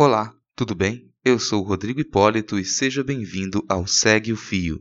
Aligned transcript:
Olá, 0.00 0.32
tudo 0.54 0.76
bem? 0.76 1.10
Eu 1.24 1.40
sou 1.40 1.60
o 1.60 1.66
Rodrigo 1.66 1.98
Hipólito 1.98 2.56
e 2.56 2.64
seja 2.64 3.02
bem-vindo 3.02 3.64
ao 3.68 3.84
Segue 3.84 4.32
o 4.32 4.36
Fio. 4.36 4.80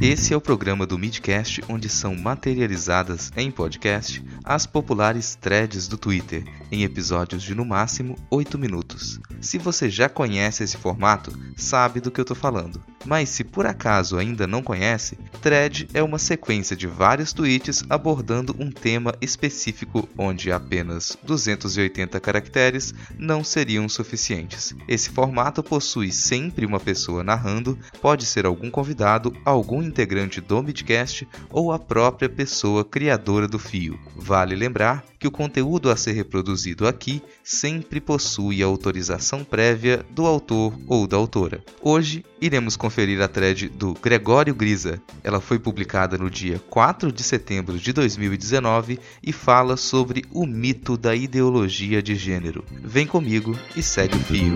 Esse 0.00 0.32
é 0.32 0.36
o 0.36 0.40
programa 0.40 0.86
do 0.86 0.98
Midcast 0.98 1.62
onde 1.68 1.90
são 1.90 2.16
materializadas 2.16 3.30
em 3.36 3.50
podcast 3.50 4.24
as 4.42 4.64
populares 4.64 5.34
threads 5.34 5.86
do 5.86 5.98
Twitter, 5.98 6.42
em 6.72 6.84
episódios 6.84 7.42
de 7.42 7.54
no 7.54 7.66
máximo 7.66 8.16
8 8.30 8.58
minutos. 8.58 9.20
Se 9.42 9.58
você 9.58 9.90
já 9.90 10.08
conhece 10.08 10.64
esse 10.64 10.78
formato, 10.78 11.38
sabe 11.54 12.00
do 12.00 12.10
que 12.10 12.18
eu 12.18 12.22
estou 12.22 12.34
falando. 12.36 12.82
Mas 13.04 13.30
se 13.30 13.44
por 13.44 13.66
acaso 13.66 14.18
ainda 14.18 14.46
não 14.46 14.62
conhece, 14.62 15.18
thread 15.40 15.88
é 15.94 16.02
uma 16.02 16.18
sequência 16.18 16.76
de 16.76 16.86
vários 16.86 17.32
tweets 17.32 17.82
abordando 17.88 18.54
um 18.58 18.70
tema 18.70 19.14
específico 19.20 20.08
onde 20.16 20.52
apenas 20.52 21.16
280 21.22 22.20
caracteres 22.20 22.92
não 23.18 23.42
seriam 23.42 23.88
suficientes. 23.88 24.74
Esse 24.86 25.10
formato 25.10 25.62
possui 25.62 26.12
sempre 26.12 26.66
uma 26.66 26.78
pessoa 26.78 27.24
narrando, 27.24 27.78
pode 28.00 28.26
ser 28.26 28.44
algum 28.44 28.70
convidado, 28.70 29.32
algum 29.44 29.82
integrante 29.82 30.40
do 30.40 30.62
Midcast 30.62 31.26
ou 31.50 31.72
a 31.72 31.78
própria 31.78 32.28
pessoa 32.28 32.84
criadora 32.84 33.48
do 33.48 33.58
fio. 33.58 33.98
Vale 34.16 34.54
lembrar 34.54 35.04
que 35.18 35.28
o 35.28 35.30
conteúdo 35.30 35.90
a 35.90 35.96
ser 35.96 36.12
reproduzido 36.12 36.88
aqui 36.88 37.22
sempre 37.44 38.00
possui 38.00 38.62
autorização 38.62 39.44
prévia 39.44 40.04
do 40.10 40.24
autor 40.24 40.74
ou 40.86 41.06
da 41.06 41.16
autora. 41.16 41.62
Hoje 41.82 42.24
iremos 42.40 42.74
conferir 42.90 43.22
a 43.22 43.28
thread 43.28 43.68
do 43.68 43.94
Gregório 43.94 44.52
Grisa. 44.52 45.00
Ela 45.22 45.40
foi 45.40 45.60
publicada 45.60 46.18
no 46.18 46.28
dia 46.28 46.60
4 46.68 47.12
de 47.12 47.22
setembro 47.22 47.78
de 47.78 47.92
2019 47.92 48.98
e 49.22 49.32
fala 49.32 49.76
sobre 49.76 50.24
o 50.32 50.44
mito 50.44 50.96
da 50.96 51.14
ideologia 51.14 52.02
de 52.02 52.16
gênero. 52.16 52.64
Vem 52.82 53.06
comigo 53.06 53.56
e 53.76 53.82
segue 53.82 54.16
o 54.16 54.20
fio. 54.20 54.54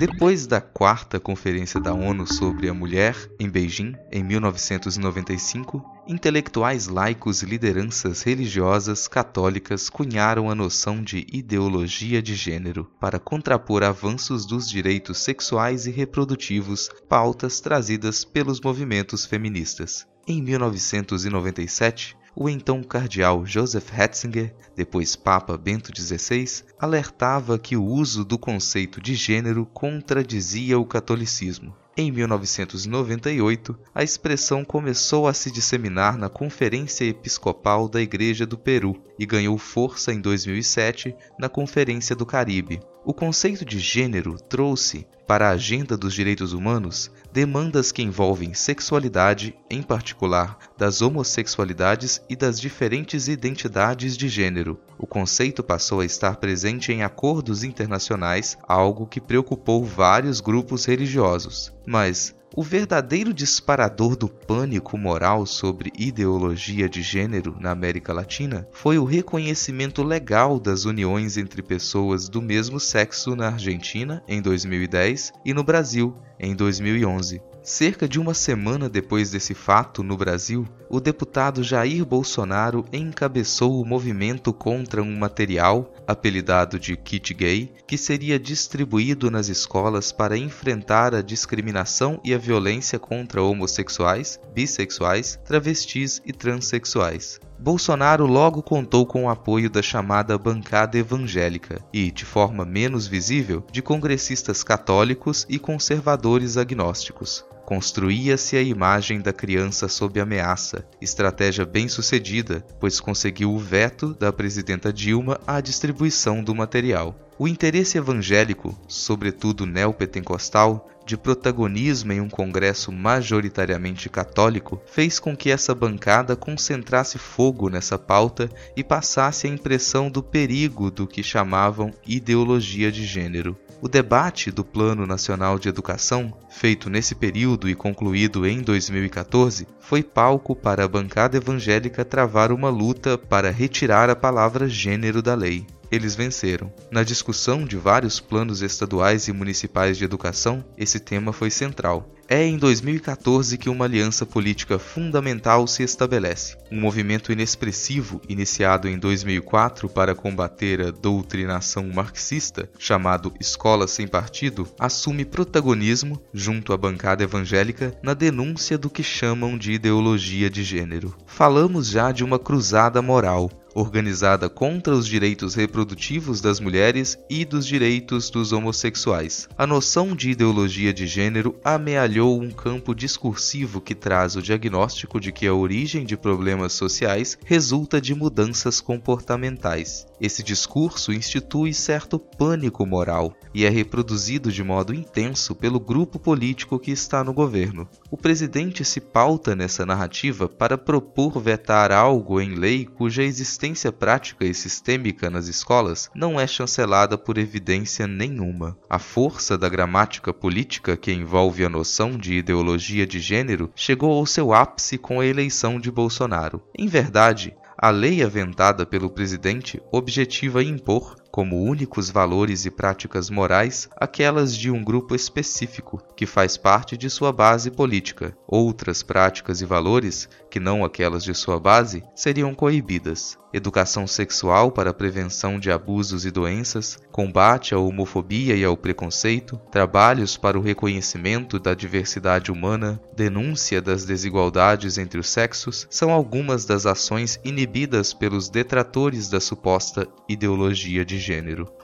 Depois 0.00 0.46
da 0.46 0.62
quarta 0.62 1.20
Conferência 1.20 1.78
da 1.78 1.92
ONU 1.92 2.26
sobre 2.26 2.70
a 2.70 2.72
Mulher, 2.72 3.14
em 3.38 3.50
Beijing, 3.50 3.94
em 4.10 4.24
1995, 4.24 5.84
intelectuais 6.08 6.88
laicos 6.88 7.42
e 7.42 7.44
lideranças 7.44 8.22
religiosas 8.22 9.06
católicas 9.06 9.90
cunharam 9.90 10.48
a 10.48 10.54
noção 10.54 11.02
de 11.02 11.26
ideologia 11.30 12.22
de 12.22 12.34
gênero 12.34 12.90
para 12.98 13.18
contrapor 13.18 13.82
avanços 13.82 14.46
dos 14.46 14.70
direitos 14.70 15.18
sexuais 15.18 15.86
e 15.86 15.90
reprodutivos, 15.90 16.88
pautas 17.06 17.60
trazidas 17.60 18.24
pelos 18.24 18.58
movimentos 18.58 19.26
feministas. 19.26 20.06
Em 20.26 20.40
1997, 20.40 22.16
o 22.34 22.48
então 22.48 22.82
cardeal 22.82 23.44
Joseph 23.44 23.90
Ratzinger, 23.90 24.54
depois 24.76 25.16
Papa 25.16 25.56
Bento 25.56 25.90
XVI, 25.94 26.64
alertava 26.78 27.58
que 27.58 27.76
o 27.76 27.84
uso 27.84 28.24
do 28.24 28.38
conceito 28.38 29.00
de 29.00 29.14
gênero 29.14 29.66
contradizia 29.66 30.78
o 30.78 30.86
catolicismo. 30.86 31.74
Em 31.96 32.10
1998, 32.10 33.76
a 33.94 34.02
expressão 34.02 34.64
começou 34.64 35.26
a 35.26 35.34
se 35.34 35.50
disseminar 35.50 36.16
na 36.16 36.28
Conferência 36.28 37.04
Episcopal 37.04 37.88
da 37.88 38.00
Igreja 38.00 38.46
do 38.46 38.56
Peru 38.56 38.96
e 39.18 39.26
ganhou 39.26 39.58
força 39.58 40.12
em 40.12 40.20
2007 40.20 41.14
na 41.38 41.48
Conferência 41.48 42.16
do 42.16 42.24
Caribe. 42.24 42.80
O 43.02 43.14
conceito 43.14 43.64
de 43.64 43.78
gênero 43.78 44.36
trouxe, 44.38 45.06
para 45.26 45.48
a 45.48 45.52
agenda 45.52 45.96
dos 45.96 46.12
direitos 46.12 46.52
humanos, 46.52 47.10
demandas 47.32 47.92
que 47.92 48.02
envolvem 48.02 48.52
sexualidade, 48.52 49.56
em 49.70 49.82
particular 49.82 50.58
das 50.76 51.00
homossexualidades 51.00 52.20
e 52.28 52.36
das 52.36 52.60
diferentes 52.60 53.26
identidades 53.26 54.16
de 54.16 54.28
gênero. 54.28 54.78
O 54.98 55.06
conceito 55.06 55.62
passou 55.62 56.00
a 56.00 56.04
estar 56.04 56.36
presente 56.36 56.92
em 56.92 57.02
acordos 57.02 57.64
internacionais, 57.64 58.58
algo 58.68 59.06
que 59.06 59.20
preocupou 59.20 59.82
vários 59.82 60.40
grupos 60.40 60.84
religiosos. 60.84 61.72
Mas 61.86 62.34
o 62.56 62.62
verdadeiro 62.62 63.32
disparador 63.32 64.16
do 64.16 64.28
pânico 64.28 64.98
moral 64.98 65.46
sobre 65.46 65.92
ideologia 65.96 66.88
de 66.88 67.00
gênero 67.00 67.56
na 67.60 67.70
América 67.70 68.12
Latina 68.12 68.66
foi 68.72 68.98
o 68.98 69.04
reconhecimento 69.04 70.02
legal 70.02 70.58
das 70.58 70.84
uniões 70.84 71.36
entre 71.36 71.62
pessoas 71.62 72.28
do 72.28 72.42
mesmo 72.42 72.80
sexo 72.80 73.36
na 73.36 73.48
Argentina, 73.48 74.22
em 74.26 74.42
2010, 74.42 75.32
e 75.44 75.54
no 75.54 75.62
Brasil, 75.62 76.16
em 76.40 76.56
2011. 76.56 77.42
Cerca 77.62 78.08
de 78.08 78.18
uma 78.18 78.32
semana 78.32 78.88
depois 78.88 79.30
desse 79.30 79.52
fato 79.52 80.02
no 80.02 80.16
Brasil, 80.16 80.66
o 80.88 80.98
deputado 80.98 81.62
Jair 81.62 82.04
Bolsonaro 82.06 82.86
encabeçou 82.90 83.80
o 83.80 83.84
movimento 83.84 84.50
contra 84.52 85.02
um 85.02 85.18
material, 85.18 85.92
apelidado 86.06 86.80
de 86.80 86.96
kit 86.96 87.34
gay, 87.34 87.70
que 87.86 87.98
seria 87.98 88.40
distribuído 88.40 89.30
nas 89.30 89.48
escolas 89.48 90.10
para 90.10 90.38
enfrentar 90.38 91.14
a 91.14 91.20
discriminação 91.20 92.18
e 92.24 92.32
a 92.32 92.38
violência 92.38 92.98
contra 92.98 93.42
homossexuais, 93.42 94.40
bissexuais, 94.54 95.38
travestis 95.44 96.22
e 96.24 96.32
transexuais. 96.32 97.38
Bolsonaro 97.62 98.24
logo 98.24 98.62
contou 98.62 99.04
com 99.04 99.24
o 99.24 99.28
apoio 99.28 99.68
da 99.68 99.82
chamada 99.82 100.38
bancada 100.38 100.96
evangélica 100.96 101.84
e, 101.92 102.10
de 102.10 102.24
forma 102.24 102.64
menos 102.64 103.06
visível, 103.06 103.62
de 103.70 103.82
congressistas 103.82 104.64
católicos 104.64 105.44
e 105.46 105.58
conservadores 105.58 106.56
agnósticos. 106.56 107.44
Construía-se 107.66 108.56
a 108.56 108.62
imagem 108.62 109.20
da 109.20 109.30
criança 109.30 109.88
sob 109.88 110.18
ameaça, 110.18 110.86
estratégia 111.02 111.66
bem 111.66 111.86
sucedida, 111.86 112.64
pois 112.80 112.98
conseguiu 112.98 113.52
o 113.52 113.58
veto 113.58 114.14
da 114.14 114.32
presidenta 114.32 114.90
Dilma 114.90 115.38
à 115.46 115.60
distribuição 115.60 116.42
do 116.42 116.54
material. 116.54 117.14
O 117.38 117.46
interesse 117.46 117.98
evangélico, 117.98 118.74
sobretudo 118.88 119.66
neopentecostal, 119.66 120.88
de 121.10 121.16
protagonismo 121.16 122.12
em 122.12 122.20
um 122.20 122.28
congresso 122.28 122.92
majoritariamente 122.92 124.08
católico 124.08 124.80
fez 124.86 125.18
com 125.18 125.36
que 125.36 125.50
essa 125.50 125.74
bancada 125.74 126.36
concentrasse 126.36 127.18
fogo 127.18 127.68
nessa 127.68 127.98
pauta 127.98 128.48
e 128.76 128.84
passasse 128.84 129.48
a 129.48 129.50
impressão 129.50 130.08
do 130.08 130.22
perigo 130.22 130.88
do 130.88 131.08
que 131.08 131.20
chamavam 131.20 131.92
ideologia 132.06 132.92
de 132.92 133.04
gênero. 133.04 133.58
O 133.82 133.88
debate 133.88 134.52
do 134.52 134.62
Plano 134.62 135.04
Nacional 135.04 135.58
de 135.58 135.68
Educação, 135.68 136.32
feito 136.48 136.88
nesse 136.88 137.16
período 137.16 137.68
e 137.68 137.74
concluído 137.74 138.46
em 138.46 138.62
2014, 138.62 139.66
foi 139.80 140.04
palco 140.04 140.54
para 140.54 140.84
a 140.84 140.88
bancada 140.88 141.36
evangélica 141.36 142.04
travar 142.04 142.52
uma 142.52 142.70
luta 142.70 143.18
para 143.18 143.50
retirar 143.50 144.08
a 144.08 144.14
palavra 144.14 144.68
gênero 144.68 145.20
da 145.20 145.34
lei 145.34 145.66
eles 145.90 146.14
venceram. 146.14 146.72
Na 146.90 147.02
discussão 147.02 147.64
de 147.64 147.76
vários 147.76 148.20
planos 148.20 148.62
estaduais 148.62 149.28
e 149.28 149.32
municipais 149.32 149.98
de 149.98 150.04
educação, 150.04 150.64
esse 150.76 151.00
tema 151.00 151.32
foi 151.32 151.50
central. 151.50 152.14
É 152.32 152.44
em 152.44 152.56
2014 152.56 153.58
que 153.58 153.68
uma 153.68 153.86
aliança 153.86 154.24
política 154.24 154.78
fundamental 154.78 155.66
se 155.66 155.82
estabelece. 155.82 156.56
Um 156.70 156.80
movimento 156.80 157.32
inexpressivo 157.32 158.20
iniciado 158.28 158.86
em 158.86 158.96
2004 158.96 159.88
para 159.88 160.14
combater 160.14 160.80
a 160.80 160.92
doutrinação 160.92 161.88
marxista, 161.88 162.70
chamado 162.78 163.34
Escola 163.40 163.88
Sem 163.88 164.06
Partido, 164.06 164.68
assume 164.78 165.24
protagonismo, 165.24 166.22
junto 166.32 166.72
à 166.72 166.76
bancada 166.76 167.24
evangélica, 167.24 167.98
na 168.00 168.14
denúncia 168.14 168.78
do 168.78 168.88
que 168.88 169.02
chamam 169.02 169.58
de 169.58 169.72
ideologia 169.72 170.48
de 170.48 170.62
gênero. 170.62 171.12
Falamos 171.26 171.88
já 171.88 172.12
de 172.12 172.22
uma 172.22 172.38
cruzada 172.38 173.02
moral, 173.02 173.50
organizada 173.74 174.48
contra 174.48 174.94
os 174.94 175.06
direitos 175.06 175.54
reprodutivos 175.54 176.40
das 176.40 176.58
mulheres 176.58 177.18
e 177.28 177.44
dos 177.44 177.66
direitos 177.66 178.30
dos 178.30 178.52
homossexuais. 178.52 179.48
A 179.56 179.66
noção 179.66 180.16
de 180.16 180.30
ideologia 180.30 180.92
de 180.92 181.06
gênero 181.06 181.54
amealhou 181.64 182.40
um 182.40 182.50
campo 182.50 182.94
discursivo 182.94 183.80
que 183.80 183.94
traz 183.94 184.36
o 184.36 184.42
diagnóstico 184.42 185.20
de 185.20 185.30
que 185.30 185.46
a 185.46 185.54
origem 185.54 186.04
de 186.04 186.16
problemas 186.16 186.72
sociais 186.72 187.38
resulta 187.44 188.00
de 188.00 188.14
mudanças 188.14 188.80
comportamentais. 188.80 190.06
Esse 190.20 190.42
discurso 190.42 191.12
institui 191.12 191.72
certo 191.72 192.18
pânico 192.18 192.84
moral 192.84 193.34
e 193.54 193.64
é 193.64 193.68
reproduzido 193.68 194.52
de 194.52 194.62
modo 194.62 194.92
intenso 194.92 195.54
pelo 195.54 195.80
grupo 195.80 196.18
político 196.18 196.78
que 196.78 196.90
está 196.90 197.24
no 197.24 197.32
governo. 197.32 197.88
O 198.10 198.16
presidente 198.16 198.84
se 198.84 199.00
pauta 199.00 199.54
nessa 199.56 199.86
narrativa 199.86 200.48
para 200.48 200.76
propor 200.76 201.40
vetar 201.40 201.90
algo 201.90 202.40
em 202.40 202.54
lei 202.54 202.84
cuja 202.84 203.22
existência 203.22 203.59
prática 203.98 204.44
e 204.44 204.54
sistêmica 204.54 205.28
nas 205.28 205.46
escolas 205.46 206.10
não 206.14 206.40
é 206.40 206.46
chancelada 206.46 207.18
por 207.18 207.36
evidência 207.36 208.06
nenhuma. 208.06 208.76
A 208.88 208.98
força 208.98 209.58
da 209.58 209.68
gramática 209.68 210.32
política 210.32 210.96
que 210.96 211.12
envolve 211.12 211.64
a 211.64 211.68
noção 211.68 212.16
de 212.16 212.34
ideologia 212.34 213.06
de 213.06 213.20
gênero 213.20 213.70
chegou 213.76 214.12
ao 214.12 214.24
seu 214.24 214.54
ápice 214.54 214.96
com 214.96 215.20
a 215.20 215.26
eleição 215.26 215.78
de 215.78 215.90
Bolsonaro. 215.90 216.62
Em 216.74 216.86
verdade, 216.86 217.54
a 217.76 217.90
lei 217.90 218.22
aventada 218.22 218.84
pelo 218.84 219.08
presidente 219.08 219.80
objetiva 219.90 220.62
impor, 220.62 221.16
como 221.40 221.56
únicos 221.56 222.10
valores 222.10 222.66
e 222.66 222.70
práticas 222.70 223.30
morais 223.30 223.88
aquelas 223.96 224.54
de 224.54 224.70
um 224.70 224.84
grupo 224.84 225.14
específico 225.14 225.98
que 226.14 226.26
faz 226.26 226.58
parte 226.58 226.98
de 226.98 227.08
sua 227.08 227.32
base 227.32 227.70
política. 227.70 228.36
Outras 228.46 229.02
práticas 229.02 229.62
e 229.62 229.64
valores, 229.64 230.28
que 230.50 230.60
não 230.60 230.84
aquelas 230.84 231.24
de 231.24 231.34
sua 231.34 231.58
base, 231.58 232.04
seriam 232.14 232.54
coibidas 232.54 233.38
educação 233.52 234.06
sexual 234.06 234.70
para 234.70 234.94
prevenção 234.94 235.58
de 235.58 235.70
abusos 235.70 236.24
e 236.24 236.30
doenças, 236.30 236.98
combate 237.10 237.74
à 237.74 237.78
homofobia 237.78 238.54
e 238.54 238.64
ao 238.64 238.76
preconceito, 238.76 239.60
trabalhos 239.70 240.36
para 240.36 240.58
o 240.58 240.62
reconhecimento 240.62 241.58
da 241.58 241.74
diversidade 241.74 242.52
humana, 242.52 243.00
denúncia 243.14 243.82
das 243.82 244.04
desigualdades 244.04 244.98
entre 244.98 245.18
os 245.18 245.28
sexos, 245.28 245.86
são 245.90 246.10
algumas 246.10 246.64
das 246.64 246.86
ações 246.86 247.40
inibidas 247.44 248.14
pelos 248.14 248.48
detratores 248.48 249.28
da 249.28 249.40
suposta 249.40 250.06
ideologia 250.28 251.04
de 251.04 251.18
gênero. 251.18 251.29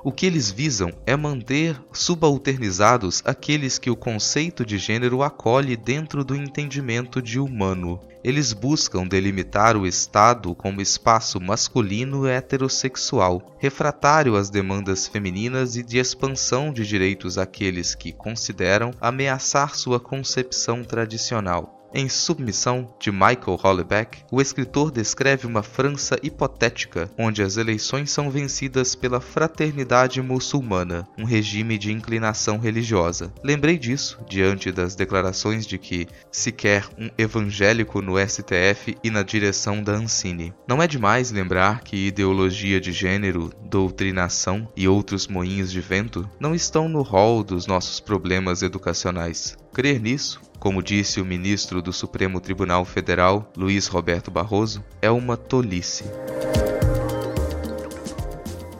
O 0.02 0.10
que 0.10 0.26
eles 0.26 0.50
visam 0.50 0.90
é 1.06 1.14
manter 1.14 1.80
subalternizados 1.92 3.22
aqueles 3.24 3.78
que 3.78 3.88
o 3.88 3.96
conceito 3.96 4.66
de 4.66 4.76
gênero 4.76 5.22
acolhe 5.22 5.76
dentro 5.76 6.24
do 6.24 6.34
entendimento 6.34 7.22
de 7.22 7.38
humano. 7.38 8.00
Eles 8.24 8.52
buscam 8.52 9.06
delimitar 9.06 9.76
o 9.76 9.86
Estado 9.86 10.52
como 10.52 10.80
espaço 10.80 11.40
masculino 11.40 12.26
heterossexual, 12.26 13.54
refratário 13.56 14.34
às 14.34 14.50
demandas 14.50 15.06
femininas 15.06 15.76
e 15.76 15.82
de 15.84 15.98
expansão 15.98 16.72
de 16.72 16.84
direitos 16.84 17.38
àqueles 17.38 17.94
que 17.94 18.12
consideram 18.12 18.90
ameaçar 19.00 19.76
sua 19.76 20.00
concepção 20.00 20.82
tradicional. 20.82 21.75
Em 21.94 22.08
Submissão, 22.08 22.94
de 23.00 23.10
Michael 23.10 23.56
Hollebeck, 23.60 24.18
o 24.30 24.40
escritor 24.40 24.90
descreve 24.90 25.46
uma 25.46 25.62
França 25.62 26.18
hipotética, 26.22 27.10
onde 27.16 27.42
as 27.42 27.56
eleições 27.56 28.10
são 28.10 28.30
vencidas 28.30 28.94
pela 28.94 29.20
fraternidade 29.20 30.20
muçulmana, 30.20 31.08
um 31.16 31.24
regime 31.24 31.78
de 31.78 31.92
inclinação 31.92 32.58
religiosa. 32.58 33.32
Lembrei 33.42 33.78
disso 33.78 34.18
diante 34.28 34.70
das 34.70 34.94
declarações 34.94 35.66
de 35.66 35.78
que 35.78 36.06
se 36.30 36.52
quer 36.52 36.86
um 36.98 37.08
evangélico 37.16 38.02
no 38.02 38.14
STF 38.18 38.96
e 39.02 39.10
na 39.10 39.22
direção 39.22 39.82
da 39.82 39.92
Ancine. 39.92 40.52
Não 40.68 40.82
é 40.82 40.86
demais 40.86 41.30
lembrar 41.30 41.80
que 41.80 42.08
ideologia 42.08 42.80
de 42.80 42.92
gênero, 42.92 43.50
doutrinação 43.62 44.68
e 44.76 44.88
outros 44.88 45.26
moinhos 45.28 45.72
de 45.72 45.80
vento 45.80 46.28
não 46.38 46.54
estão 46.54 46.88
no 46.88 47.02
rol 47.02 47.42
dos 47.42 47.66
nossos 47.66 48.00
problemas 48.00 48.62
educacionais. 48.62 49.56
Crer 49.76 50.00
nisso 50.00 50.40
como 50.58 50.82
disse 50.82 51.20
o 51.20 51.24
ministro 51.24 51.82
do 51.82 51.92
Supremo 51.92 52.40
Tribunal 52.40 52.84
Federal, 52.84 53.52
Luiz 53.54 53.86
Roberto 53.86 54.30
Barroso, 54.30 54.82
é 55.02 55.10
uma 55.10 55.36
tolice. 55.36 56.04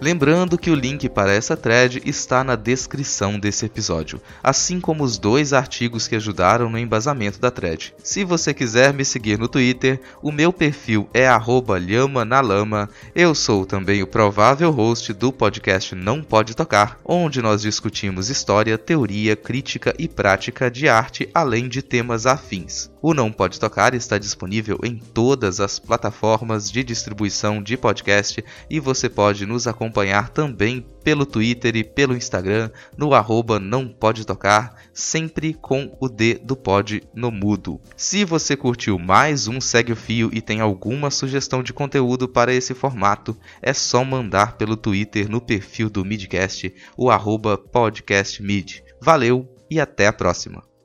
Lembrando 0.06 0.56
que 0.56 0.70
o 0.70 0.74
link 0.76 1.08
para 1.08 1.34
essa 1.34 1.56
thread 1.56 2.00
está 2.06 2.44
na 2.44 2.54
descrição 2.54 3.40
desse 3.40 3.66
episódio, 3.66 4.20
assim 4.40 4.78
como 4.78 5.02
os 5.02 5.18
dois 5.18 5.52
artigos 5.52 6.06
que 6.06 6.14
ajudaram 6.14 6.70
no 6.70 6.78
embasamento 6.78 7.40
da 7.40 7.50
thread. 7.50 7.92
Se 8.04 8.22
você 8.22 8.54
quiser 8.54 8.94
me 8.94 9.04
seguir 9.04 9.36
no 9.36 9.48
Twitter, 9.48 10.00
o 10.22 10.30
meu 10.30 10.52
perfil 10.52 11.08
é 11.12 11.26
@lhamanalama. 11.28 12.88
Eu 13.16 13.34
sou 13.34 13.66
também 13.66 14.00
o 14.00 14.06
provável 14.06 14.70
host 14.70 15.12
do 15.12 15.32
podcast 15.32 15.92
Não 15.96 16.22
Pode 16.22 16.54
Tocar, 16.54 17.00
onde 17.04 17.42
nós 17.42 17.62
discutimos 17.62 18.30
história, 18.30 18.78
teoria, 18.78 19.34
crítica 19.34 19.92
e 19.98 20.06
prática 20.06 20.70
de 20.70 20.88
arte, 20.88 21.28
além 21.34 21.68
de 21.68 21.82
temas 21.82 22.26
afins. 22.26 22.88
O 23.02 23.14
Não 23.14 23.30
Pode 23.30 23.60
Tocar 23.60 23.94
está 23.94 24.18
disponível 24.18 24.78
em 24.82 24.96
todas 24.96 25.60
as 25.60 25.78
plataformas 25.78 26.70
de 26.70 26.82
distribuição 26.82 27.62
de 27.62 27.76
podcast 27.76 28.44
e 28.68 28.80
você 28.80 29.08
pode 29.08 29.46
nos 29.46 29.68
acompanhar 29.96 30.28
também 30.28 30.84
pelo 31.02 31.24
Twitter 31.24 31.74
e 31.74 31.82
pelo 31.82 32.14
Instagram 32.14 32.70
no 32.98 33.14
arroba 33.14 33.58
Não 33.58 33.88
Pode 33.88 34.26
Tocar, 34.26 34.74
sempre 34.92 35.54
com 35.54 35.96
o 35.98 36.08
D 36.08 36.34
do 36.34 36.54
pod 36.54 37.02
no 37.14 37.30
mudo. 37.30 37.80
Se 37.96 38.24
você 38.24 38.56
curtiu 38.56 38.98
mais 38.98 39.48
um 39.48 39.58
Segue 39.58 39.92
o 39.92 39.96
Fio 39.96 40.28
e 40.32 40.42
tem 40.42 40.60
alguma 40.60 41.10
sugestão 41.10 41.62
de 41.62 41.72
conteúdo 41.72 42.28
para 42.28 42.52
esse 42.52 42.74
formato, 42.74 43.34
é 43.62 43.72
só 43.72 44.04
mandar 44.04 44.58
pelo 44.58 44.76
Twitter 44.76 45.30
no 45.30 45.40
perfil 45.40 45.88
do 45.88 46.04
Midcast, 46.04 46.74
o 46.96 47.10
arroba 47.10 47.56
podcastmid. 47.56 48.82
Valeu 49.00 49.48
e 49.70 49.80
até 49.80 50.06
a 50.08 50.12
próxima! 50.12 50.75